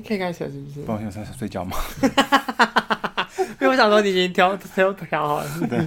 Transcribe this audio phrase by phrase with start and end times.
[0.00, 0.80] 可以开始了是不是？
[0.82, 1.76] 不好意思，我在睡觉吗？
[3.60, 5.46] 因为我想说你已经挑挑挑好了。
[5.68, 5.86] 对。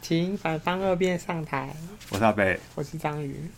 [0.00, 1.74] 请反方二辩上台。
[2.10, 3.50] 我是阿贝，我是章鱼。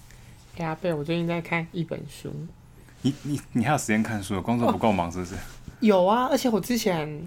[0.56, 2.32] 哎，阿贝，我最近在看一本书。
[3.02, 4.41] 你你你还有时间看书？
[4.41, 5.34] 工作不够忙是不是？
[5.80, 7.20] 有啊，而且我之前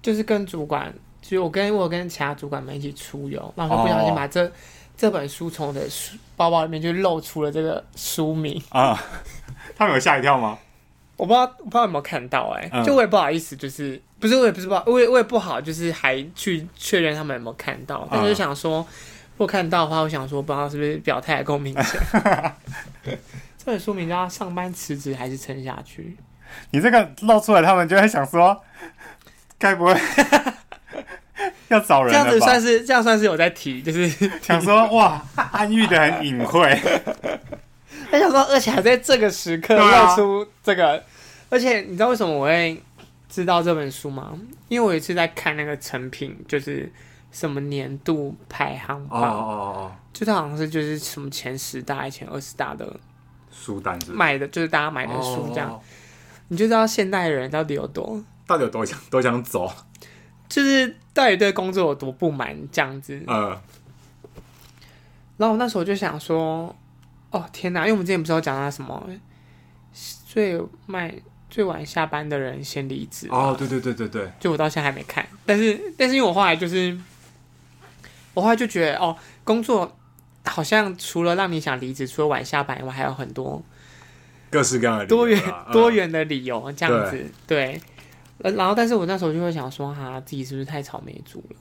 [0.00, 4.52] 就是跟主管，就是我跟我跟其他主管们一起出游，然后不小心把这、哦、
[4.96, 8.96] 这本书从我的书包包里面就露出了这个书名啊。
[9.76, 10.56] 他们有吓一跳吗？
[11.16, 18.78] 我不知道，我不知道有没有看到哎、欸嗯，就我也不好意思，就是不是我也不是不好，我也我也不好，就是还去确认他们有没有看到，嗯、但是想说，
[19.36, 22.00] 如果看到的话，我想说，不知道是不是表态够 明显。
[23.58, 26.02] 这本书名叫《上班辞职还是撑下去》。
[26.70, 28.62] 你这个露出来，他们就会想说，
[29.58, 29.96] 该不会
[31.68, 32.12] 要找人？
[32.12, 34.08] 这样子算是这样算是有在提，就是
[34.40, 35.20] 想说哇，
[35.52, 36.80] 暗喻的很隐晦。
[38.10, 41.02] 他想说，而且还在这个时刻露出这个、啊，
[41.50, 42.82] 而且你知道为什么我会
[43.28, 44.32] 知道这本书吗？
[44.68, 46.90] 因为我有一次在看那个成品，就是
[47.30, 52.98] 什么年度排行榜，哦哦哦，就它好像是就是什么前十大、前二十大的
[53.50, 55.80] 书单子卖的，就是大家买的书这样，哦、
[56.48, 59.70] 你就知道现代人到底有多，到底有多想多想走，
[60.48, 63.22] 就是到底对工作有多不满这样子。
[63.26, 63.58] 嗯，
[65.36, 66.74] 然后我那时候就想说。
[67.36, 67.80] 哦天哪！
[67.80, 69.08] 因为我们之前不是有讲到什么
[70.26, 71.12] 最慢、
[71.50, 76.98] 最晚下班的人先离职哦，对对对对对，就我到现在还没看，但是但是因为我后来就是，
[78.32, 79.96] 我后来就觉得哦，工作
[80.44, 83.62] 好像除了让你想离职，除了晚下班以外，还有很多
[84.50, 87.80] 各式各样的多元、嗯、多元的理由这样子对，
[88.38, 88.52] 对。
[88.54, 91.56] 然后，但是我那时候就会想说，哈、啊，自己是不是太草莓族了？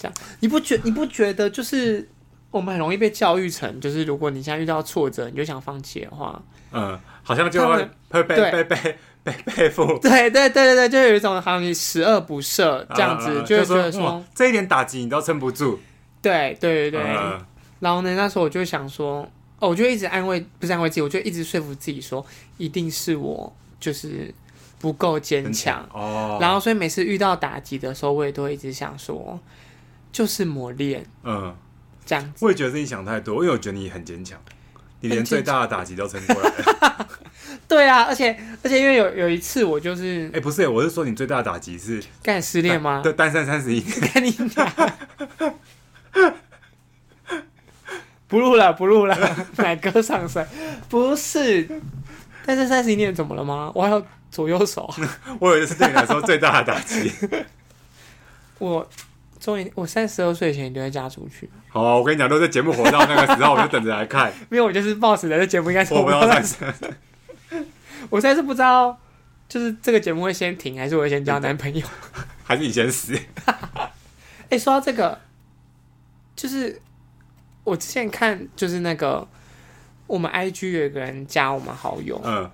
[0.00, 2.08] 这样你不觉你不觉得就是？
[2.50, 6.40] 我们很容易被教育成，就是如果你现在遇到挫折，你就想放弃的话，
[6.72, 15.78] 嗯，好像就会会被被被被背负，对对对对对，就有一种好像你十恶不赦这样子，嗯嗯、就会觉得说，这一点打击你都撑不住，
[16.22, 17.44] 对对对对、嗯。
[17.80, 19.28] 然后呢，那时候我就想说，
[19.58, 22.24] 哦，我就一直安慰，不是安慰自己，我就一直说服自己说，
[22.56, 24.32] 一定是我就是
[24.78, 26.38] 不够坚强哦。
[26.40, 29.38] 然后所以每次遇到打击的时候，我也都会一直想说，
[30.10, 31.54] 就是磨练，嗯。
[32.06, 34.38] 这样子，我也觉得自己想太多，因为我觉得你很坚强，
[35.00, 37.08] 你连最大的打击都撑过来了。
[37.68, 43.00] 对啊，而且而且因为有有一次我就是，哎、欸，不是，我是说你最大的打击是干失恋吗？
[43.02, 44.12] 对，单身三十一年。
[44.14, 44.72] 跟你讲，
[48.28, 49.18] 不录了，不录了，
[49.58, 50.46] 奶哥上身，
[50.88, 51.64] 不是，
[52.44, 53.72] 单身三十一年怎么了吗？
[53.74, 54.88] 我还有左右手，
[55.40, 57.12] 我以为是对你来说最大的打击。
[58.58, 58.88] 我。
[59.46, 61.48] 终于，我三十二岁前一定会嫁出去。
[61.68, 64.32] 好、啊，我跟你讲，都在节目火到那个时候，我就等着来看。
[64.50, 66.56] 没有我就是 boss 的，这节目应该是我不要三十。
[68.10, 68.98] 我现在是不知道，
[69.48, 71.86] 就是这个节目会先停，还是我会先交男朋友，
[72.42, 73.14] 还是你先死？
[73.46, 75.16] 哎、欸，说到这个，
[76.34, 76.82] 就是
[77.62, 79.28] 我之前看，就是那个
[80.08, 82.50] 我们 IG 有一个人加我们好友，嗯，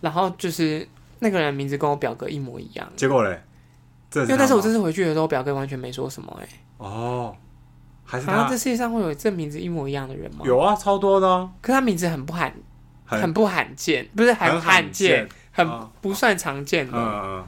[0.00, 0.88] 然后就是
[1.20, 3.40] 那个人名字跟我表哥一模一样，结果嘞？
[4.20, 6.48] 因为但是我这次回去的时候，表哥完全没说什么哎、欸。
[6.78, 7.34] 哦，
[8.04, 10.40] 还是他这世界上会有这名字一模一样的人吗？
[10.44, 11.48] 有啊，超多的、啊。
[11.60, 12.52] 可他名字很不罕，
[13.06, 15.68] 很不罕见，不是很罕见，很
[16.00, 16.96] 不算常见的。
[16.96, 17.44] 嗯嗯。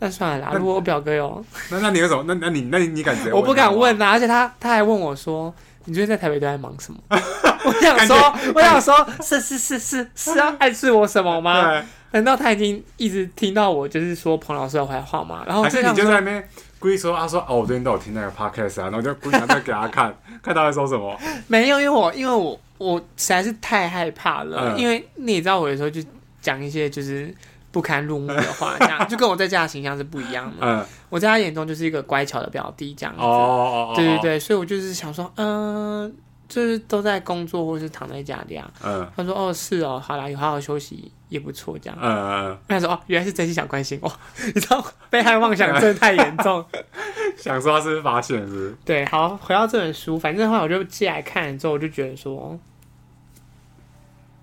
[0.00, 2.22] 那算了啦，如果我表哥有，那那你有什么？
[2.28, 3.32] 那那你那你敢直接？
[3.34, 5.52] 我不敢问啊，而且他他还问我说
[5.86, 8.16] ：“你最近在台北都在忙什么？” 我想说，
[8.54, 11.82] 我想说，是是是是是要暗示我什么吗？
[12.12, 15.44] 难道他已经一直听到我就是说彭老师的坏话吗？
[15.46, 16.48] 然后还是你就在那边
[16.78, 21.18] 故意说，他说哦，我最近都有听那个 podcast 啊，然后就故意在给他看 看他在说什么。
[21.48, 26.00] 没有，因为我因为我我实在是太害怕了，嗯、因为你也知道我有时候就
[26.40, 27.34] 讲一些就是
[27.70, 30.56] 不堪入目的话， 这样就跟我在家的形象是不一样的。
[30.60, 33.20] 嗯，我在他眼中就是一个乖巧的表弟这样子。
[33.20, 33.92] 哦哦哦。
[33.94, 36.12] 对对对，所以我就是想说，嗯、呃。
[36.48, 38.70] 就是都在工作，或是躺在家里啊。
[38.82, 39.06] 嗯。
[39.14, 42.58] 他说：“哦，是哦，好啦，有好好休息也不错，这样。”嗯嗯。
[42.66, 44.10] 他说：“哦，原来是真心想关心我。”
[44.54, 46.64] 你知道被害妄想症太严重。
[47.36, 48.76] 想说他是不是发现是不是？
[48.84, 52.58] 对，好，回到这本书，反正的话我就借来看之后，我就觉得说，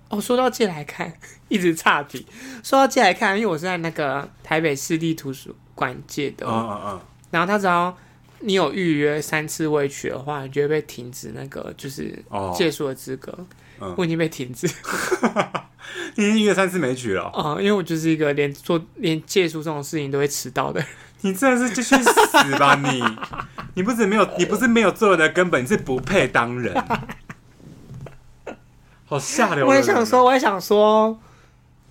[0.09, 1.11] 哦，说到借来看，
[1.49, 2.25] 一直差题。
[2.63, 6.45] 说到借来看，因为我是在那个台北市立图书馆借的。
[6.45, 7.01] 嗯嗯嗯。
[7.31, 7.97] 然后他只要。
[8.39, 12.23] 你有预约三次未取的话，你就会被停止那个就是
[12.55, 13.37] 借书的资格。
[13.77, 14.65] Oh, 我已经被停止，
[15.21, 15.45] 嗯、
[16.15, 17.29] 你已经预约三次没取了。
[17.33, 20.87] 哦、嗯，因为我就是一个连做连借书这种事情都会迟到的人。
[21.21, 23.03] 你真的是继续死吧你！
[23.73, 26.73] 你不是没有，你不是没有做人的根本，你是不配当人。
[29.05, 29.67] 好下流！
[29.67, 31.19] 我也想说，我也想说，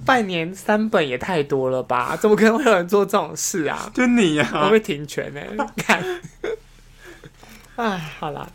[0.07, 2.17] 半年三本也太多了吧？
[2.17, 3.91] 怎么可能会有人做这种事啊？
[3.93, 5.67] 就你呀、啊，我会停权呢、欸。
[5.77, 6.03] 看，
[7.77, 8.49] 哎，好啦，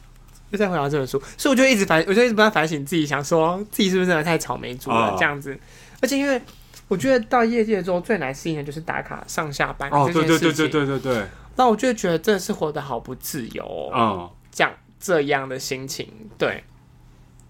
[0.51, 5.57] 又再回到这本书，所以我就一直反，我就一直不断反省自己，想说自己是不是真的太草莓族了、哦、这样子。
[6.01, 6.41] 而且因为
[6.87, 11.25] 我觉得到业界之后最难适应的就是打卡上下班哦，对对对对对对对。
[11.55, 16.07] 那我就觉得真的是活得好不自由哦，哦这样这样的心情，
[16.37, 16.63] 对。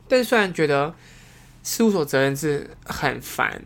[0.08, 0.94] 但是虽然觉得
[1.64, 3.62] 事务所责任制很烦，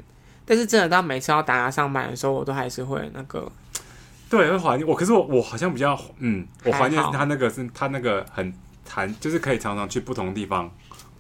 [0.45, 3.49] 但是真的到每次要打卡上班的时候，我都还是会那个。
[4.35, 4.95] 对，会怀念我。
[4.95, 8.51] 可是我我好像比较嗯，我怀念他那个是他那个很
[8.83, 10.68] 谈，就是可以常常去不同地方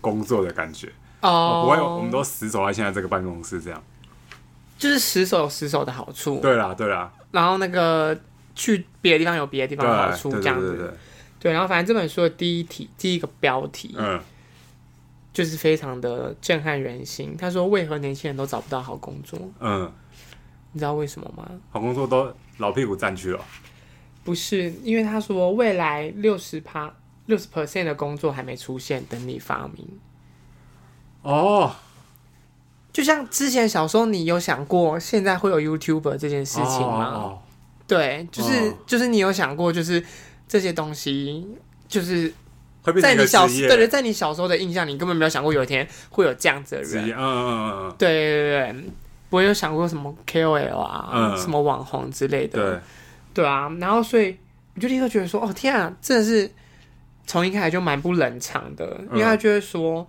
[0.01, 1.63] 工作的感觉哦。
[1.63, 3.83] 不会，我们都死守在现在这个办公室这样。
[4.79, 6.39] 就是死守有死守的好处。
[6.39, 7.13] 对啦，对啦。
[7.29, 8.19] 然后那个
[8.55, 10.97] 去别的地方有别的地方的好处，这样子。
[11.39, 14.19] 对，然后反正这本书的第一题，第一个标题，嗯。
[15.31, 17.35] 就是非常的震撼人心。
[17.35, 19.91] 他说：“为何年轻人都找不到好工作？”嗯，
[20.73, 21.49] 你知道为什么吗？
[21.71, 23.39] 好工作都老屁股占去了。
[24.23, 26.93] 不是，因为他说未来六十趴、
[27.27, 29.87] 六十 percent 的工作还没出现，等你发明。
[31.21, 31.73] 哦，
[32.91, 37.11] 就像之前小时候，你有想过现在会有 YouTuber 这件事情吗？
[37.13, 37.39] 哦哦、
[37.87, 40.03] 对，就是、哦、就是你有想过，就是
[40.47, 41.47] 这些东西，
[41.87, 42.33] 就是。
[43.01, 47.11] 在你小对对，在你小时候的印象，你根本没有想过有一天会有这样子的人。
[47.11, 48.85] 嗯嗯嗯对对对，
[49.33, 52.73] 不会有想过什么 KOL 啊，嗯、什么网红之类的。
[52.73, 52.81] 对。
[53.33, 54.37] 对啊，然后所以
[54.75, 56.47] 我就立刻觉得说，哦天啊，真的是
[57.25, 60.07] 从一开始就蛮不冷场的，因为他就会说，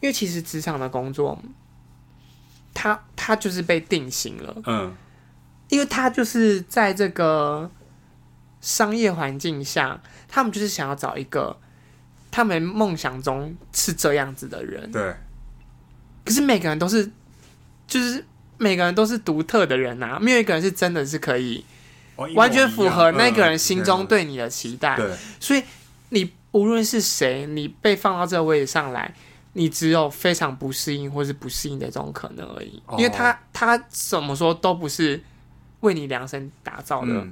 [0.00, 1.38] 因为其实职场的工作，
[2.72, 4.56] 他他就是被定型了。
[4.64, 4.94] 嗯。
[5.68, 7.70] 因为他就是在这个
[8.62, 11.54] 商业环境下，他们就是想要找一个。
[12.30, 15.14] 他们梦想中是这样子的人，对。
[16.24, 17.12] 可是每个人都是，
[17.86, 18.24] 就是
[18.58, 21.64] 每个人都是独特的人啊，没有一个人是真的是可以
[22.34, 24.96] 完全符合那个人心中对你的期待。
[24.96, 25.62] 对，所以
[26.10, 29.14] 你无论是谁，你被放到这个位置上来，
[29.54, 32.82] 你只有非常不适应或是不适应的这种可能而已。
[32.98, 35.22] 因为他他怎么说都不是
[35.80, 37.26] 为你量身打造的，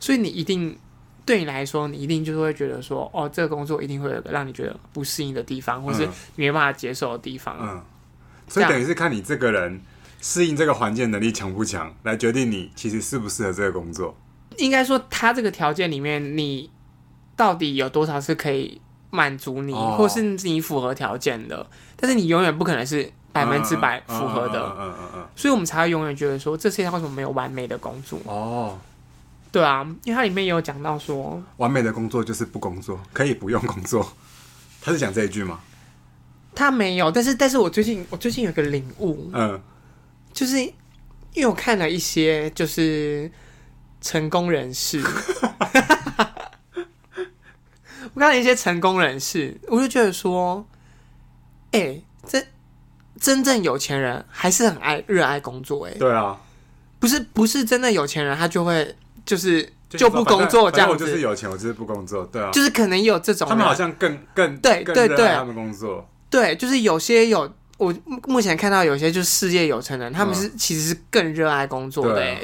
[0.00, 0.78] 所以你一定。
[1.26, 7.54] 对你来说，你一定就是会觉得说，哦，这个工作一定会有个让你觉得不适应的地方，或是你没办法接受的地方。
[7.60, 7.84] 嗯，
[8.48, 9.80] 所以等于是看你这个人
[10.20, 14.16] 适应这个环境能力强不强，来决定你其实适不适合这个工作。
[14.56, 16.70] 应该说，他这个条件里面，你
[17.36, 18.80] 到底有多少是可以
[19.10, 21.64] 满足你，哦、或是你符合条件的？
[21.96, 24.60] 但是你永远不可能是百分之百符合的。
[24.60, 25.26] 嗯嗯嗯嗯。
[25.36, 28.18] 所以我们才会永远觉得说，这世界上为什么没有完美的工作？
[28.24, 28.78] 哦。
[29.50, 34.06] 对啊，因为它里面也有讲到说，完美的工作就是不工作，可以不用工作。
[34.82, 35.60] 他是讲这一句吗？
[36.58, 39.60] 他没有，但是，但是我最近，我最近有个领悟，嗯，
[40.32, 40.72] 就是因
[41.36, 43.30] 为我看了一些，就是
[44.00, 45.00] 成功人士，
[48.12, 50.66] 我看了一些成功人士，我就觉得说，
[51.70, 52.44] 哎、欸，这
[53.20, 56.40] 真正有钱人还是很爱热爱工作、欸，哎，对啊，
[56.98, 58.96] 不是不是真的有钱人，他就会。
[59.26, 67.94] 就是就不工作这样子，我就是有钱，我就是不工作，对啊，就是可能有这种，他们好像更更对对对，他们工作，对，就是有些有我
[68.26, 72.36] 目前看到有些就是事业有成的人，他们是其实是更热爱工作的，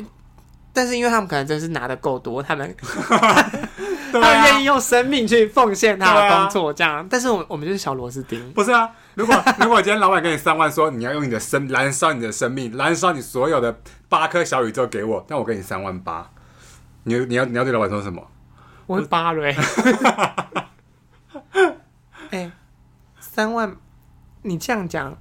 [0.73, 2.75] 但是因为他们可能真是拿的够多，他们
[4.13, 7.07] 他们愿意用生命去奉献他的工作，这样。
[7.11, 8.89] 但是我我们就是小螺丝钉，不是啊？
[9.15, 16.31] 如果如果今天老板给你三万，说你要用你的生燃烧你的生命，燃烧你所有的八颗小宇宙给我，那我给你三万八。
[17.03, 18.25] 你你要你要对老板说什么？
[18.87, 19.53] 我会扒了。
[22.31, 22.51] 哎，
[23.35, 23.75] 三万，
[24.43, 25.13] 你这样讲，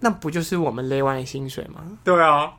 [0.00, 1.80] 那不就是我们 Level 的薪水吗？
[2.02, 2.52] 对啊，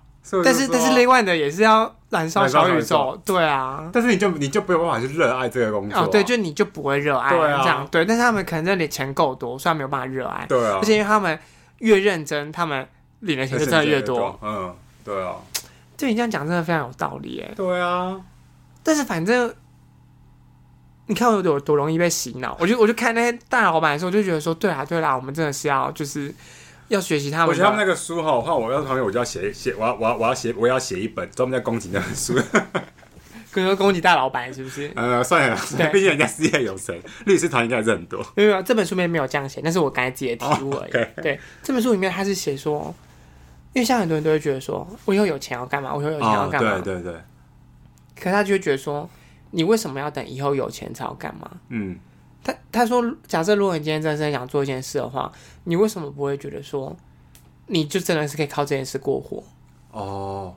[0.43, 3.89] 但是但是 Level 的也是要燃烧小宇宙，对啊。
[3.91, 8.05] 但是你就你就没有办法去热爱这个工作，哦，对，就你就不会热爱，这样对。
[8.05, 10.77] 但是他们可能这里钱够多，所以没有办法热爱，对啊。
[10.81, 11.37] 而且因为他们
[11.79, 12.87] 越认真，他们
[13.19, 15.35] 领的钱就真的越多，嗯，对啊。
[15.97, 18.15] 就你这样讲，真的非常有道理，哎，对啊。
[18.81, 19.53] 但是反正，
[21.11, 26.33] 你看我有多多容易被洗脑，我就我就看那些大老板的时候，我就觉得说，对啊对啦，我们真的是要就是
[26.87, 27.47] 要学习他们。
[27.49, 32.33] 我觉得他们那个书哈，我怕我要旁边我就要写写，我要我要我要写我要写一本专门在攻击那本书，
[33.51, 34.89] 可能攻击大老板是不是？
[34.95, 35.57] 呃，算了，
[35.91, 38.25] 毕竟人家事业有成，律师团应该还是很多。
[38.35, 40.91] 没有，这本书里面没有这样写，但是我刚才自己的体悟而已。
[40.91, 41.21] Oh, okay.
[41.21, 42.95] 对，这本书里面他是写说，
[43.73, 45.93] 因为像很多人都会觉得说，我以后有钱要干嘛？
[45.93, 47.15] 我以后有钱要干嘛？Oh, 对对对。
[48.17, 49.09] 可他就会觉得说，
[49.51, 51.49] 你为什么要等以后有钱才要干嘛？
[51.69, 51.97] 嗯，
[52.43, 55.31] 他他说，假设如果你今天真的是想做一件事的话，
[55.65, 56.95] 你为什么不会觉得说，
[57.67, 59.43] 你就真的是可以靠这件事过活。
[59.91, 60.55] 哦。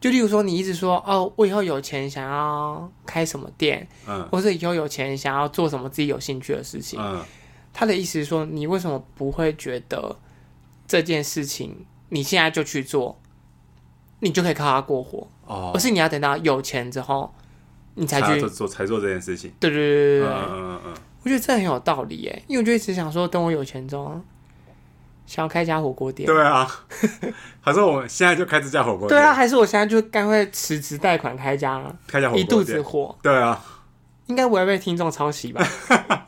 [0.00, 7.22] 就例如说，你一直说哦，我以后有钱想要开什么店，嗯，或者以后有钱想要做什么自己有兴趣的事情，嗯，
[7.72, 10.16] 他的意思是说，你为什么不会觉得
[10.88, 13.16] 这件事情你现在就去做，
[14.18, 17.32] 你就可以靠它过活，哦，而是你要等到有钱之后，
[17.94, 24.20] 你才去做才做这件事情，对对对对对，嗯嗯嗯，我觉得这很有道理耶，因为我就一直想说，等我有钱之后。
[25.24, 26.26] 想要开家火锅店？
[26.26, 26.68] 对啊，
[27.60, 29.18] 还是我现在就开这家火锅店？
[29.18, 31.80] 对啊，还是我现在就赶快辞职贷款开家？
[32.06, 33.16] 开家火锅店一肚子火。
[33.22, 33.64] 对啊，
[34.26, 35.66] 应该不会被听众抄袭吧？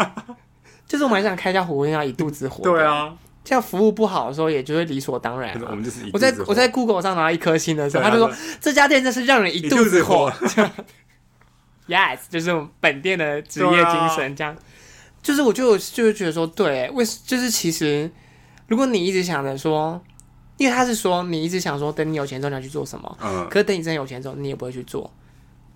[0.86, 2.62] 就是我蛮想开家火锅店，要一肚子火。
[2.62, 3.12] 对啊，
[3.44, 5.60] 这样服务不好的时候，也就会理所当然。
[5.68, 8.30] 我们就是我在我在 Google 上拿一颗星的时候，他就说
[8.60, 10.32] 这家店真是让人一肚子火。
[11.86, 12.50] Yes，就是
[12.80, 14.56] 本店的职业精神，这样。
[15.22, 18.10] 就是我就就是觉得说，对，为就是其实。
[18.66, 20.02] 如果你一直想着说，
[20.56, 25.12] 因为他是说你一直想说，等你有钱之后你要去做什么，嗯，可是等你真的有钱之后，你也不会去做，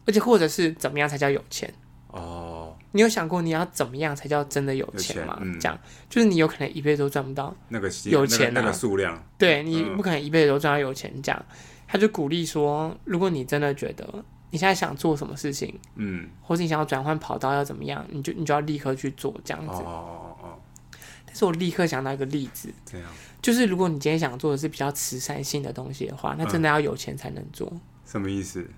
[0.06, 1.70] 而且或者是怎么样才叫有钱？
[2.06, 5.38] 哦，你有想过你要怎么样才叫真的有钱吗？
[5.42, 11.12] 嗯、这样就是你有可能一辈子都赚不到那个有钱、啊那个、那个数量，对，你不可能一辈子都赚到有钱。
[11.22, 11.44] 这样，
[11.86, 19.82] 他就鼓励说，如果你真的觉得你现在想做什么事情，嗯，或者你想要转换跑道要怎么样，你就你就要立刻去做这样子。
[19.82, 20.58] 哦哦哦。
[21.26, 21.34] 但。
[21.36, 23.06] 是我立刻想到一个例子，这样
[23.40, 27.68] 就是如果你今天想做的是比较慈善性的东西的话，那真的要有钱才能做。
[27.70, 28.68] 嗯、什么意思？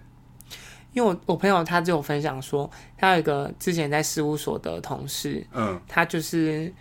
[0.92, 6.74] 因为我我朋友他就有分享说，他有一个之前在事务所的同事，嗯，他就是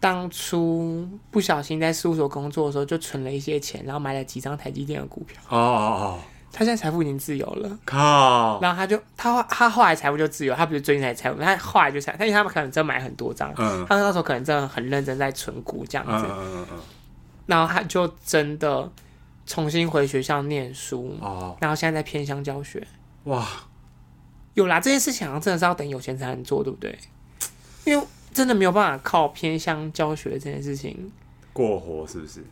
[0.00, 5.40] 当初不小心在事务所工作的时候，就存了一些钱，然后买了几张台积电的股票。
[5.48, 6.18] 哦哦哦。
[6.52, 8.58] 他现在财富已经自由了，靠！
[8.60, 16.78] 然后他就他他后来财富就自由，他不是最近才财富，他后来就财，他因为他们可能真买很多张，嗯，他那时候可能真的很认真在存股这样子，嗯嗯嗯，
[17.46, 18.90] 然后他就真的
[19.46, 22.84] 重新回学校念书，哦，然后现在在偏乡教学，
[23.24, 23.46] 哇，
[24.54, 26.98] 有啦，这件事情好像真的是要等有钱才能做，对不对？
[27.84, 31.12] 因为真的没有办法靠偏乡教学这件事情
[31.52, 32.44] 过活，是不是？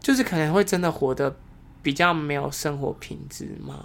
[0.00, 1.36] 就是可能会真的活得。
[1.82, 3.78] 比较没有生活品质吗？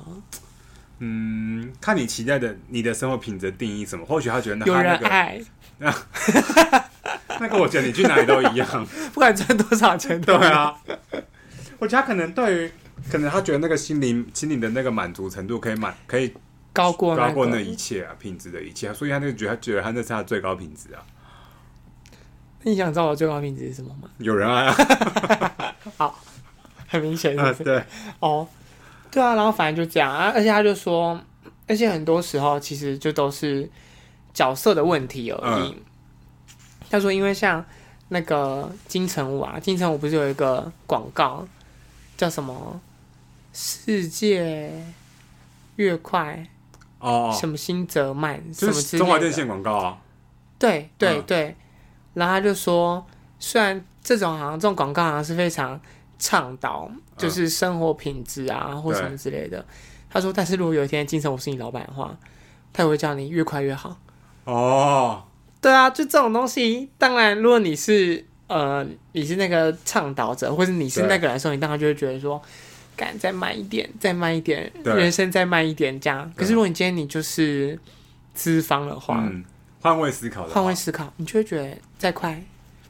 [1.00, 4.06] 嗯，看你期待的你的生活品质定义什么？
[4.06, 5.42] 或许他觉得那有人爱，
[5.80, 5.94] 那
[7.42, 10.76] 那个我觉得你去哪里都一样，不管赚多少钱，对啊。
[11.80, 12.72] 我觉得他可能对于，
[13.12, 16.34] 可能他觉得那个心灵心灵的那个满足程度可以满可以
[16.72, 21.04] 高过高过那一切啊，品质的一切，所以他那个觉得他觉得他那是他的最高品质啊。
[22.62, 24.10] 你想知道我最高品质是什么吗？
[24.20, 25.76] 有人爱啊。
[25.98, 26.24] 好。
[26.94, 27.84] 很明显对
[28.20, 28.48] 哦，
[29.10, 31.20] 对啊，然后反正就这样啊，而且他就说，
[31.68, 33.68] 而且很多时候其实就都是
[34.32, 35.70] 角色的问题而已。
[35.72, 35.76] 嗯、
[36.92, 37.66] 他说，因为像
[38.10, 41.48] 那个金城武啊，金城武不是有一个广告
[42.16, 42.80] 叫什么
[43.52, 44.72] “世界
[45.78, 46.46] 越快”
[47.02, 49.98] 哦，什么新泽曼，什么中华电信广告啊？
[50.60, 51.56] 对对对，
[52.14, 53.04] 然后他就说，
[53.40, 55.82] 虽然这种好像这种广告好像是非常。
[56.20, 59.65] 倡导就是生活品质啊，嗯、或什么之类的。
[60.10, 62.15] 他说：“但是如果有一天金城我是你老板的话，
[62.72, 63.98] 他也会叫你越快越好。”
[64.46, 65.24] 哦，
[65.60, 66.89] 对啊，就这种东西。
[66.98, 72.39] 当然，如果你是呃，你是那个倡导者，或者你是那个来说，对你当然就会觉得说，
[72.96, 76.32] 敢再慢一点，再慢一点，人生再慢一点这样。
[76.36, 77.79] 可是如果你今天你就是
[78.36, 79.15] 资方的话，
[79.82, 82.39] 换、嗯、位思考，换位思考，你就会觉得再快，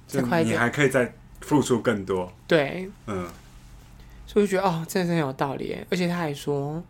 [0.08, 1.14] 再快一点，你还可以再。
[1.44, 3.28] 付出更多，对，嗯，
[4.28, 6.84] 所以我觉得哦，真的很有道理，而且他还说，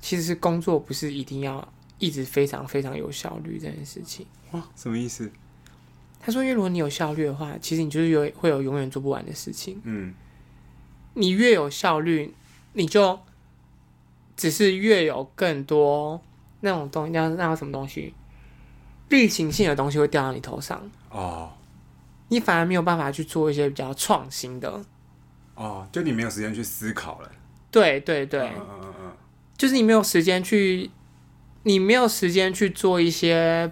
[0.00, 1.66] 其实是工作不是一定要
[1.98, 4.24] 一直非常非常有效率这件事情。
[4.52, 5.30] 哇，什么意思？
[6.18, 9.78] 他说，因为如果你有效率的话，其实你就是有会有永远做不完的事情。
[9.84, 10.14] 嗯，
[11.12, 12.34] 你越有效率，
[12.72, 13.20] 你就
[14.34, 16.18] 只是越有更多
[16.60, 18.14] 那种东西，那那什么东西，
[19.10, 21.52] 例行性的东西会掉到你头上哦。
[22.28, 24.80] 你反而没有办法去做一些比较创新的，
[25.54, 27.30] 哦，就你没有时间去思考了。
[27.70, 29.12] 对对对，嗯嗯嗯嗯，
[29.56, 30.90] 就是你没有时间去，
[31.62, 33.70] 你没有时间去做一些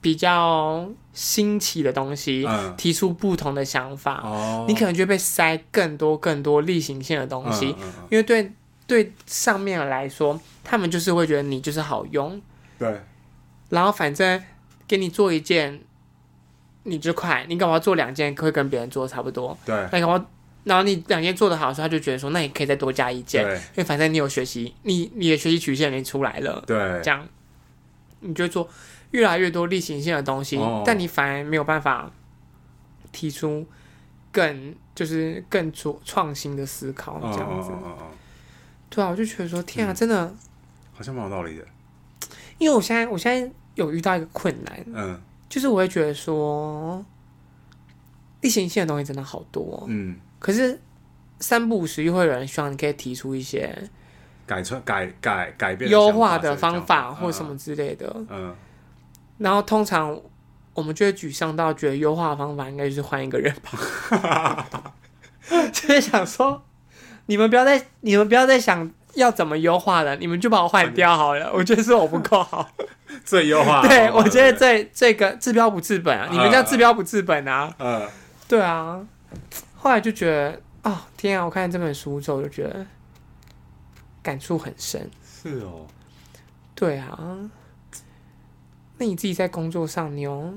[0.00, 4.20] 比较新奇的东西，嗯，提出不同的想法。
[4.24, 8.52] 哦，你可能就会被塞更多更多例行性的东西，嗯嗯嗯，因为对
[8.86, 12.40] 对上面来说，他们就是会觉得你就是好用。
[12.78, 13.00] 对，
[13.70, 14.42] 然后反正
[14.86, 15.80] 给你做一件。
[16.84, 19.56] 你就快，你干嘛做两件会跟别人做的差不多？
[19.66, 19.74] 对。
[19.92, 20.24] 那干嘛？
[20.64, 26.62] 然后你两件做的好的时候，他就觉得说，那你可以再多加一件，对因为反正你有学习，你你的学习曲线已经出来了。
[26.66, 26.76] 对。
[27.02, 27.26] 这样，
[28.20, 28.66] 你就做
[29.10, 32.10] 越来越多例行性的东西，哦、但你反而没有办法
[33.12, 33.66] 提出
[34.32, 37.70] 更就是更创创新的思考这样子。
[38.88, 40.34] 对啊，我就觉得说，天啊，真的
[40.92, 41.64] 好像蛮有道理的。
[42.58, 45.20] 因为我现在我现在有遇到一个困难，嗯，
[45.54, 47.04] 就是我会觉得说，
[48.40, 50.76] 例行性的东西真的好多，嗯，可是
[51.38, 53.72] 三不五时又会有人希望你可以提出一些
[54.44, 58.52] 改出改改改变优化的方法或什么之类的，嗯，
[59.38, 60.20] 然后通常
[60.72, 64.66] 我们就会沮丧到觉得优化的方法应该就是换一个人吧，
[65.72, 66.60] 就是想说。
[67.26, 71.50] 你们不要再，你们不要再想要怎么优化了，你们就把我换掉好了。
[71.54, 72.68] 我觉得是我不够好，
[73.24, 73.82] 最优化。
[73.86, 77.74] 对，我觉得这这个治标不治本啊，你们叫治标不治本啊。
[77.78, 78.08] 嗯，
[78.48, 79.04] 对啊。
[79.76, 81.44] 后来就觉得，哦，天啊！
[81.44, 82.86] 我看这本书之后，就觉得
[84.22, 85.10] 感触很深。
[85.22, 85.86] 是哦。
[86.74, 87.18] 对啊。
[88.96, 90.54] 那你自己在工作上，你有？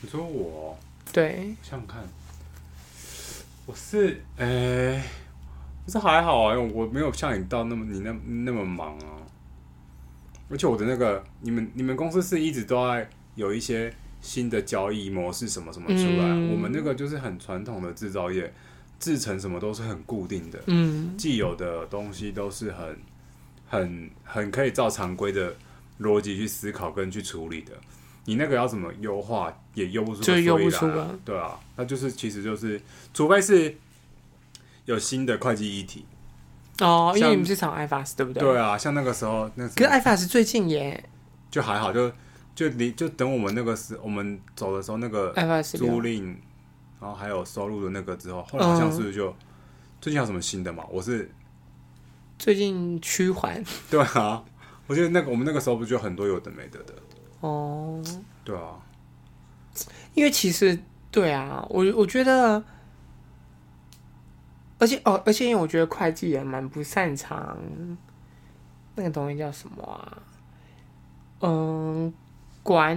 [0.00, 0.78] 你说我？
[1.12, 1.56] 对。
[1.62, 2.00] 想想看。
[3.66, 5.27] 我是诶，不、
[5.88, 8.14] 欸、是还好啊，因为我没有像你到那么你那
[8.44, 9.16] 那么忙啊。
[10.50, 16.24] 而且我的那个，你们你们公司是一直都在有一些新的交易模式什么什么出来。
[16.26, 18.52] 嗯、我们那个就是很传统的制造业，
[18.98, 22.98] 制成什么都是很固定的，嗯，既有的东西都是很
[23.66, 25.54] 很很可以照常规的
[26.00, 27.72] 逻辑去思考跟去处理的。
[28.24, 31.18] 你那个要怎么优化，也优不出，就优不出啊。
[31.24, 32.80] 对啊，那就是其实就是，
[33.12, 33.74] 除非是
[34.88, 36.06] 有新的会计议题。
[36.80, 38.40] 哦，因为你们是炒 IFRS 对不对？
[38.40, 41.04] 对啊，像那个时候那可是 IFRS 最近也
[41.50, 42.10] 就还好，就
[42.54, 45.30] 就离就等我们那个时我们走的时候那个
[45.62, 46.34] 租赁，
[47.00, 49.34] 然后还有收入的那个之后，后来好像是不是就、嗯、
[50.00, 50.84] 最近有什么新的嘛？
[50.90, 51.30] 我是
[52.38, 54.42] 最近趋缓， 对啊，
[54.86, 56.94] 我觉得那个我们那个时候不就很多有的没的的。
[57.40, 58.02] 哦，
[58.42, 58.78] 对啊，
[60.14, 60.78] 因为其实
[61.10, 62.62] 对啊，我我觉得，
[64.78, 67.58] 而且哦，而且因为我觉得会计也蛮不擅长
[68.94, 70.18] 那个东西叫什么啊？
[71.40, 72.12] 嗯，
[72.62, 72.96] 管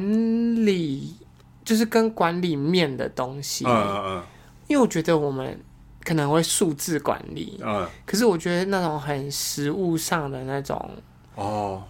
[0.65, 1.15] 理
[1.63, 3.65] 就是跟管理面的东西。
[3.65, 4.24] 嗯嗯嗯。
[4.67, 5.60] 因为我觉得我们
[6.04, 10.89] 可能会数字管理，嗯，可是我觉得那种很实物上的那种
[11.36, 11.84] 哦。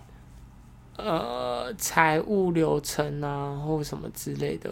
[0.97, 4.69] 呃，财务流程啊，或什么之类的。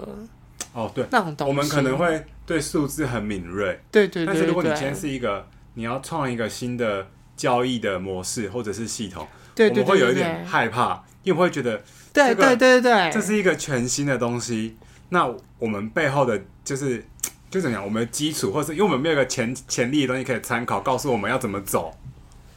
[0.73, 3.79] 哦，对，那种东西，我们可能会对数字很敏锐。
[3.91, 4.27] 对对对，对。
[4.27, 11.81] 但是如果你今天是一个，你要创一个新的交易的模式或者是系统，对，我们会有一点害怕，因为我会觉得，
[12.13, 14.77] 对对对对，这是一个全新的东西。
[15.09, 17.03] 那我们背后的就是，
[17.49, 21.95] 就怎样，我们的基础，或是因为我们没有一个前潜力的东西可以参考，告诉我们要怎么走。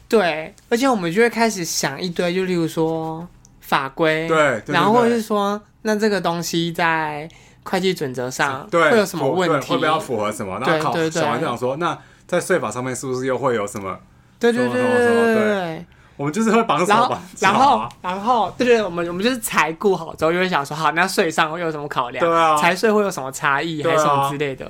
[0.07, 3.27] 对，而且我们就会开始想一堆，就例如说。
[3.65, 7.27] 法规，对，然后或者是说，那这个东西在
[7.63, 9.71] 会计准则上会有什么问题？
[9.71, 10.59] 会不会要符合什么？
[10.61, 11.97] 那考小王就想说，那
[12.27, 13.97] 在税法上面是不是又会有什么？
[14.39, 15.85] 对对对对对，
[16.17, 17.51] 我们就是会绑手绑脚。
[17.51, 22.25] 然后然后对对，我们我们就是财顾好之后，就会想说，好，那税上会有什么考量？
[22.25, 24.69] 对啊，财税会有什么差异，还是什么之类的？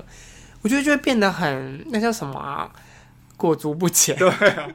[0.62, 2.70] 我觉得就会变得很那叫什么啊？
[3.36, 4.16] 裹足不前。
[4.16, 4.68] 对啊。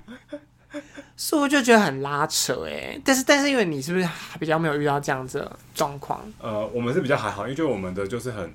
[1.20, 3.02] 是不是就觉得很拉扯哎、欸？
[3.04, 6.20] 但是但是因为你是不是还比较没有遇到这样子的状况？
[6.40, 8.54] 呃，我们是比较还好，因为就我们的就是很，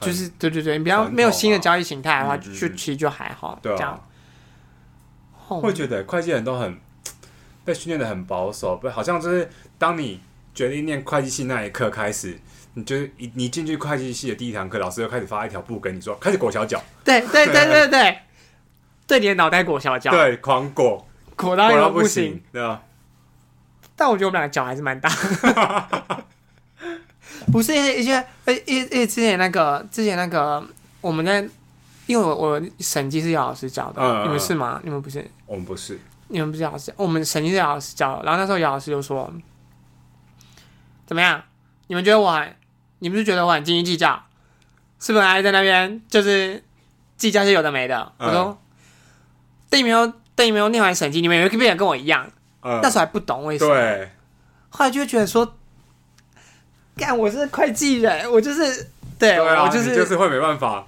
[0.00, 3.58] 就是对对对，你比较没有新的交易形态的话，就其实就还好。
[3.60, 4.00] 对啊，
[5.48, 6.78] 会觉得会计人都很
[7.64, 10.20] 被训练的很保守，不好像就是当你
[10.54, 12.38] 决定念会计系那一刻开始，
[12.74, 16.80] 你就是你你进去会计系的第一堂课，老师就开始发一条布跟你说，开始裹小脚。
[17.02, 18.18] 对对对对对，
[19.08, 21.04] 对 你的脑袋裹小脚，对，狂裹。
[21.42, 22.80] 裹到又不行，对啊。
[23.94, 25.10] 但我觉得我们两个脚还是蛮大。
[27.52, 30.64] 不是一些一些，呃，一一之前那个之前那个
[31.00, 31.40] 我们在，
[32.06, 34.80] 因为我我审计是姚老师教的，嗯、你们是吗？
[34.84, 35.28] 你们不是？
[35.46, 36.00] 我们不是。
[36.28, 38.22] 你们不是姚老师，我们审计是姚老师教的。
[38.24, 39.30] 然后那时候姚老师就说
[41.04, 41.42] ：“怎么样？
[41.88, 42.56] 你们觉得我很？
[43.00, 44.22] 你们是觉得我很斤斤计较？
[44.98, 46.64] 是不是还在那边就是
[47.18, 48.58] 计较些有的没的？”嗯、我说
[49.68, 50.10] ：“对没有。”
[50.42, 52.28] 等你没有念完审计，你们有没有变得跟我一样？
[52.64, 53.74] 嗯、那时候还不懂为什么。
[53.74, 54.10] 对。
[54.70, 55.56] 后来就会觉得说，
[56.96, 60.86] 干我是会计人，我就是对，对啊、我就是就是会没办法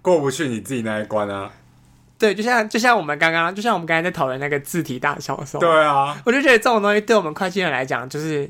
[0.00, 1.50] 过不去你自己那一关啊。
[2.18, 8.48] 对，就像就像我们刚刚，就像我们刚才在讨论那个字体大小的时候，对啊，我就觉得这种东西对我们会计人来讲，就是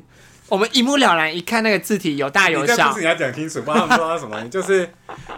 [0.49, 2.97] 我们一目了然，一看那个字体有大有小。
[2.97, 4.87] 你要讲清楚，不然不知道什么，就是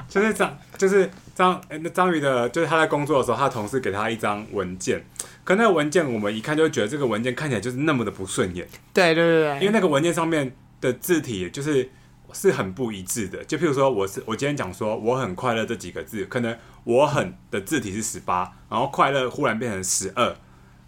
[0.09, 1.09] 就是这样，就是。
[1.35, 5.03] 张哎，那章鱼的，就是他在工作的时候，他同事给他一张文件，
[5.43, 8.67] 可那个文件我们一看就会觉得这个文件看起来就是那么的不顺眼。
[8.93, 11.89] 对对对对，因为那个文件上面的字体就是
[12.33, 13.43] 是很不一致的。
[13.45, 20.35] 就譬如说，我是我今天讲说我很快乐这几个字，可能我很的字体是十八，然后快乐忽然变成十二，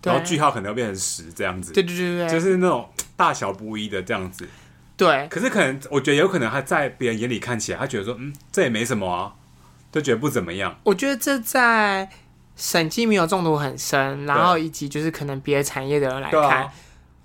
[0.03, 1.73] 然后句号可能要变成十这样子。
[1.73, 4.47] 对对对对，就是那种大小不一的这样子。
[4.95, 5.27] 对。
[5.29, 9.33] 可是可能我觉得有可能他在别人眼里看起来，他觉得说，嗯，这也没什么啊，
[9.95, 10.75] 就觉得不怎么样。
[10.83, 12.09] 我觉得这在
[12.57, 16.69] 审计没有中毒很深，然后以及就是可能别的产业的人来看。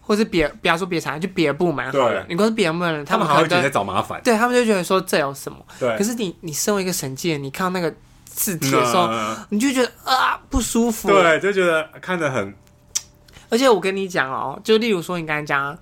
[0.00, 2.24] 或是别，不要说别的产业，就别的部门好了。
[2.28, 4.20] 你光是别的部门，他们还会觉得在找麻烦。
[4.24, 5.58] 对他们就觉得说这有什么？
[5.78, 5.96] 对。
[5.96, 9.08] 可是你，你身为一个审计，你看到那个字体的时候，
[9.50, 11.08] 你就觉得啊不舒服。
[11.08, 12.54] 对，就觉得看得很。
[13.50, 15.78] 而且我跟你讲哦，就例如说你刚才讲，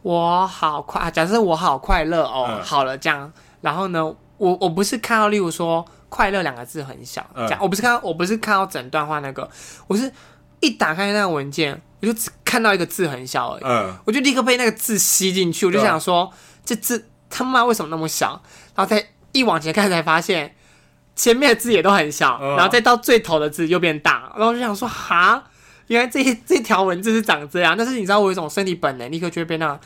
[0.00, 3.30] 我好快，假设我好快乐哦，好了这样。
[3.60, 9.48] 然后呢，我我不是看到例如说快乐两个字很小，这样，我不是看到，我不是看到整段话那个，
[9.86, 10.12] 我是
[10.60, 11.80] 一打开那个文件。
[12.00, 16.30] 我就只看到一个字很小而已，嗯，我就立刻被那个字吸进去，我就想说，
[16.62, 18.42] 这字他妈为什么那么小？
[18.74, 20.54] 然后再一往前看才发现，
[21.16, 25.42] 前面的字也都很小，然后再到最头的字又变大，然后我就想说，哈，
[25.86, 27.74] 原来这这条文字是长这样。
[27.74, 29.80] 但是你知道我有一种身体本能，立刻就会被那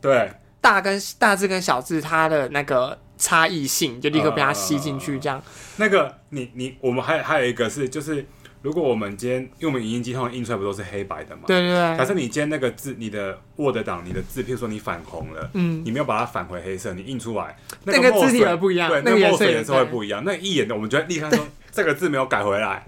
[0.00, 5.40] 对大跟大字跟小字它的那个差异性，就立刻被它吸进去，这样。
[5.76, 8.26] 那个你你我们还还有一个是就是。
[8.62, 11.44] 如果我们今天，因为我们影印机通常印出来不都是黑白的嘛？
[11.46, 11.96] 对对对。
[11.96, 20.22] 假设你今天那个字，你的 Word 档，你的字，譬如说你反红了，嗯，你没有把它返回黑色，你印出来，那个字体会不一样，对，那个墨水颜色会不一样。
[20.26, 22.86] 那一眼的，我们就会立刻说 这个字没有改回来，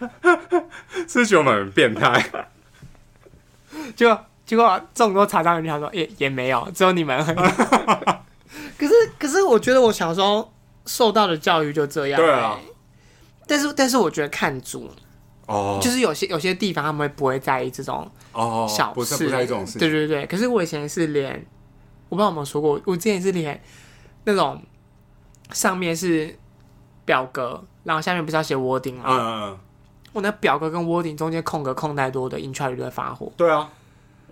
[1.06, 2.20] 是觉得我们很变态。
[3.94, 7.36] 结果结果众多查账人他说也也没有，只有你们很。
[8.78, 10.52] 可 是可是，我觉得我小时候
[10.86, 12.20] 受到的教育就这样。
[12.20, 12.58] 对啊。
[13.46, 14.88] 但是，但是我觉得看足
[15.46, 15.82] 哦，oh.
[15.82, 19.78] 就是有些有些地方他们会不会在意这种哦小事，oh, 不不在意这种事。
[19.78, 20.24] 对对对。
[20.26, 21.44] 可是我以前是连，
[22.08, 23.60] 我不知道有没有说过，我之前是连
[24.24, 24.62] 那种
[25.52, 26.38] 上面是
[27.04, 29.04] 表格，然后下面不是要写 wording 吗？
[29.06, 29.58] 嗯嗯嗯。
[30.12, 33.32] 我那表格跟 wording 中间空格空太多的，InCharge 就会发火。
[33.36, 33.68] 对啊。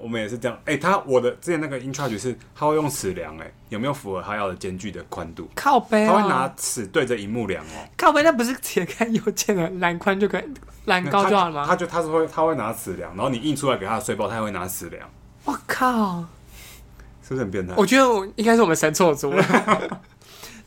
[0.00, 5.48] 我们也是这样，哎、欸，他我的之前那个 InCharge 是，他会用尺量，哎，有没有符合他要的间距的宽度？
[5.54, 7.88] 靠背、哦，他会拿尺对着荧幕量哦。
[7.96, 10.44] 靠背，那不是解开邮件的栏宽就可以，
[10.84, 11.62] 栏高就好了吗？
[11.64, 15.08] 他，他就他是会他会拿尺量，然后你印出来给他的税报，他也会拿尺量。
[15.44, 16.24] 我靠，
[17.22, 17.74] 是不是很变态？
[17.76, 19.44] 我觉得我应该是我们神错组了。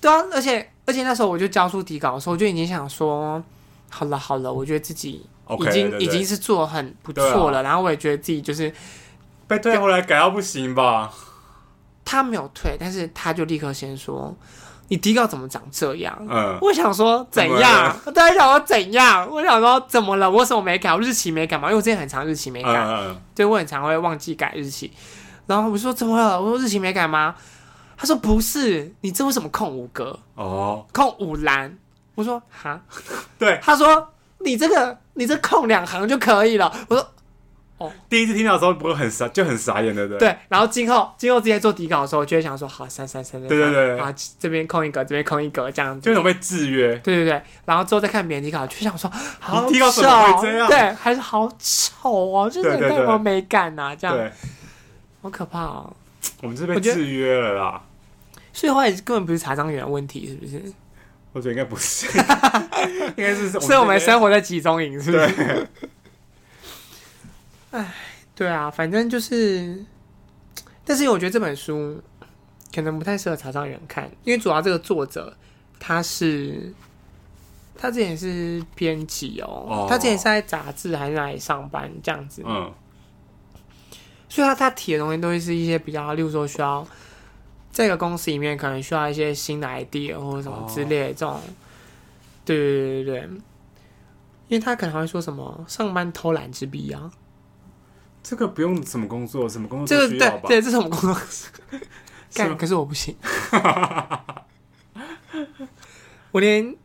[0.01, 3.41] 对啊，而且而且那时候我就交出底稿的时候，我就已经想说，
[3.89, 5.25] 好了好了，我觉得自己
[5.59, 8.73] 已经已经是做很不错了，啊、然后我也觉得自己就是。
[9.51, 11.11] 被退回来改到不行吧？
[12.05, 14.33] 他没有退，但是他就立刻先说
[14.87, 17.93] ：“你底稿怎么长这样？”嗯，我想说怎样？
[18.05, 19.27] 我在想说怎样？
[19.29, 20.31] 我想说怎么了？
[20.31, 20.93] 我什么没改？
[20.93, 21.67] 我日期没改嘛？
[21.67, 24.89] 因为我之前很长日期没改，对、我很常会忘记改日期。
[25.47, 26.41] 然后我说怎么了？
[26.41, 27.35] 我说日期没改吗？
[27.97, 30.17] 他说不是，你这为什么空五格？
[30.35, 31.77] 哦，空五栏。
[32.15, 32.79] 我说哈，
[33.37, 33.59] 对。
[33.61, 36.73] 他说你这个你这空两行就可以了。
[36.87, 37.05] 我说。
[38.09, 40.19] 第一次听到的时候不会很傻，就很傻眼，对不对？
[40.19, 46.95] 对，然后今后今后之前做底稿的时候，就会想说，好，删删删删，对对对，啊，这边空一格，这边空一格，这样子，就有被制约。
[46.97, 50.67] 对对对，然后之后再看别人底稿，就想说，好丑，底稿怎么会这样？
[50.67, 54.17] 对，还是好丑哦，就是没什么美感呐，这样，
[55.21, 55.93] 好可怕哦。
[56.41, 57.81] 我们是被制约了啦，
[58.53, 60.73] 所以后来根本不是查账员的问题，是不是？
[61.33, 62.05] 我觉得应该不是，
[63.15, 65.67] 应该是，所以我们生活在集中营，是不是？
[67.71, 67.93] 哎，
[68.35, 69.85] 对啊，反正就是，
[70.83, 72.01] 但是我觉得这本书
[72.73, 75.35] 可能不太适合查账人看，因为主要这个作者
[75.79, 76.73] 他是
[77.77, 79.87] 他之前是编辑哦，哦。
[79.89, 82.71] 他之前是在杂志还是哪里上班这样子，嗯，
[84.27, 86.85] 所以他他提的东西都会是一些比较，例如说需要
[87.71, 91.41] 这个公司里面可能需要一些新的 idea 或者什么之类的这种，哦、
[92.43, 93.29] 对对对对对，
[94.49, 97.09] 因为他可能还会说什么上班偷懒之弊啊。
[98.23, 99.87] 这个不用什么工作，什么工作？
[99.87, 101.17] 这个对，对，这是什么工作？
[102.33, 103.15] 干吗，可是我不行。
[106.31, 106.75] 我连，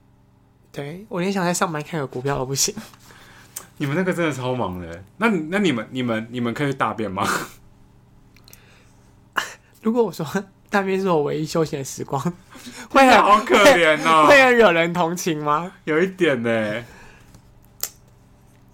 [0.73, 2.75] 对，我连想在上班看个股票都不行。
[3.77, 5.05] 你们那个真的超忙的。
[5.19, 7.29] 那那你们你们你们可以大便吗？
[9.83, 10.27] 如果我说
[10.69, 12.21] 大便是我唯一休闲的时光，
[12.91, 15.71] 会很好可怜哦，会很惹人同情吗？
[15.85, 16.83] 有一点呢，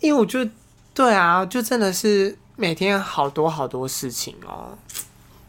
[0.00, 0.50] 因为我觉得，
[0.94, 2.38] 对啊，就真的是。
[2.62, 4.78] 每天好多好多事情哦！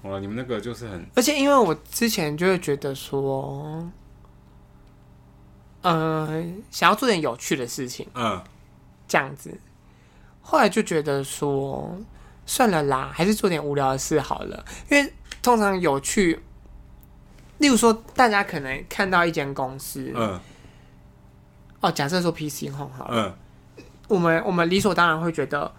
[0.01, 1.05] 哇，你们那个就是很……
[1.13, 3.87] 而且因为我之前就会觉得说，
[5.83, 8.41] 嗯、呃，想要做点有趣的事情，嗯，
[9.07, 9.55] 这样子。
[10.41, 11.95] 后来就觉得说，
[12.47, 14.65] 算了啦，还是做点无聊的事好了。
[14.89, 16.41] 因为通常有趣
[17.59, 20.39] 例如说，大家可能看到一间公司，嗯，
[21.79, 23.37] 哦，假设说 PC Home 好了，
[23.77, 25.71] 嗯，我们我们理所当然会觉得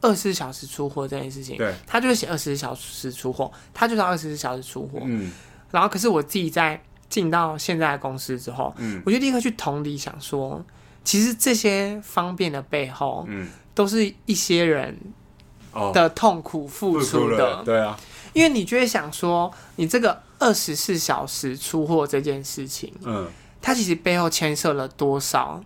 [0.00, 5.32] 二十四小时出货这件事情，对，他就是写二十四小时出货，他就是二十四小时出货，嗯，
[5.70, 10.64] 然后可是我自己在进到现在的公司之后，嗯，我就立刻去同理想说，
[11.04, 14.96] 其实这些方便的背后，嗯，都是一些人
[15.92, 17.98] 的痛苦付出的，哦、对啊，
[18.32, 20.22] 因为你就会想说，你这个。
[20.42, 23.28] 二十四小时出货这件事情，嗯，
[23.60, 25.62] 它其实背后牵涉了多少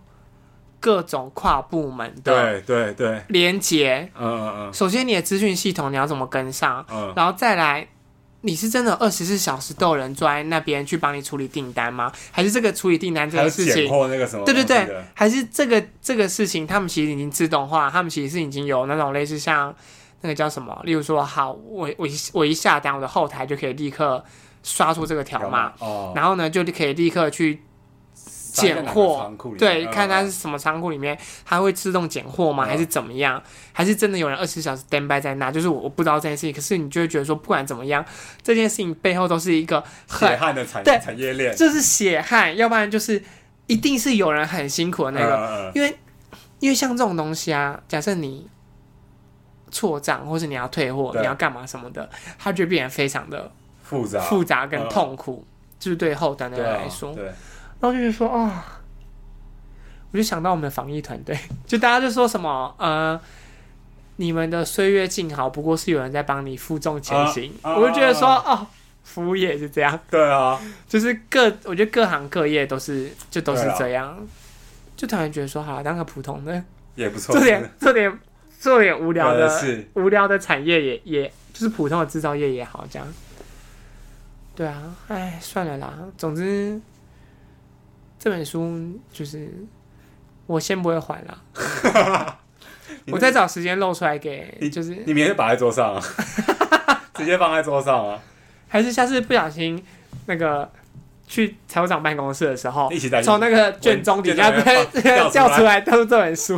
[0.85, 4.71] 各种跨部门的对对对连接，嗯嗯嗯。
[4.71, 6.85] 首先，你的资讯系统你要怎么跟上？
[6.91, 7.87] 嗯，然后再来，
[8.41, 12.11] 你是真的二十四小时都有人坐在那边去帮你处理订单吗？
[12.29, 13.89] 还是这个处理订单这个事情？
[14.07, 14.45] 那个什么？
[14.45, 19.73] 对对对，还是这个这个事情，他们其实已经自动化，他们其实是已经有那种类似像
[20.21, 20.79] 那个叫什么？
[20.83, 24.23] 例如说，好，我我我一下单，我的后台就可以立刻。
[24.67, 27.61] 刷出这个条码，哦、然后呢，就可以立刻去
[28.55, 32.65] 拣货，对，看它是什么仓库里面，它会自动拣货吗？
[32.65, 33.41] 还是怎么样？
[33.73, 35.51] 还是真的有人二十四小时 stand by 在那？
[35.51, 38.03] 就是我我不知道这件事情，可是你就会觉得说，不管怎么样，
[38.41, 43.21] 这件事情背后都是一个血汗的产对产业链，就是血汗，要不然就是
[43.67, 45.97] 一定是有人很辛苦的那个，嗯、因为
[46.59, 48.47] 因为像这种东西啊，假设你
[49.69, 53.51] 错账，或是你要退货，你要干嘛什么的，它就变得非常的。
[53.87, 57.13] 复杂、复杂跟痛苦，嗯、就是对后端的人来说。
[57.13, 57.31] 对，
[57.79, 58.51] 然后就是说，哦，
[60.11, 63.19] 我就想到我们的防疫团队， 就大家就说什么，呃，
[64.15, 67.53] 你们的岁月静好，不过是有人在帮你负重前行。
[67.61, 68.67] 啊啊、我就觉得说，啊、哦，
[69.03, 69.99] 服务业是这样。
[70.09, 74.07] 对啊，就是各，我觉得各行各业都是，就都是这样。
[74.07, 74.17] 啊、
[74.95, 76.63] 就突然觉得说，好，当个普通的
[76.95, 78.19] 也不错，做点做点
[78.57, 83.07] 做点无聊的，无聊的产业也也，就是普通的制造业也好，这样。
[84.55, 85.93] 对啊，哎，算了啦。
[86.17, 86.79] 总之，
[88.25, 89.47] 这本书就是
[90.47, 92.37] 我先不会还了。
[93.13, 96.01] 我再找时间露出来给，你就是你明天摆在桌上啊，
[97.13, 98.19] 直接放在桌上啊。
[98.67, 99.79] 还是下次不小心
[100.25, 100.67] 那个
[101.27, 102.89] 去财务长办公室的时候，
[103.23, 104.49] 从那个卷宗底下
[105.29, 106.57] 掉 出来都是这本书。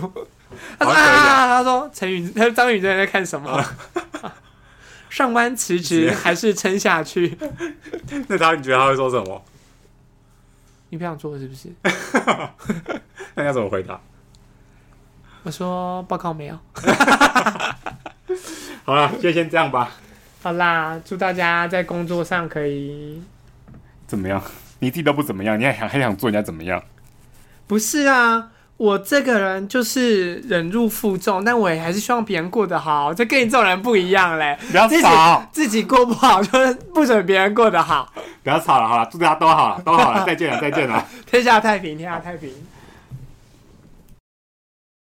[0.79, 3.61] 他说啊，他说陈宇，他说张宇正在看什么？
[5.09, 7.37] 上班辞职还是撑下去？
[8.29, 9.43] 那他你觉得他会说什么？
[10.89, 11.69] 你不想做是不是？
[13.35, 13.99] 那要怎么回答？
[15.43, 16.57] 我说报告没有。
[18.85, 19.91] 好了，就先这样吧。
[20.41, 23.21] 好啦，祝大家在工作上可以
[24.05, 24.41] 怎么样？
[24.79, 26.81] 你自己都不怎么样，你还想还想做人家怎么样？
[27.67, 28.51] 不是啊。
[28.77, 33.11] 我这个人就是忍辱负重，但我也还是希望别人过得好。
[33.11, 34.55] 这跟你这种人不一样嘞！
[34.69, 38.13] 不要吵，自己过不好就是不准别人过得好。
[38.43, 42.51] 不要吵了，好了，祝大家都好了，都好了，再见了，再见了， 天下太平，天下太平。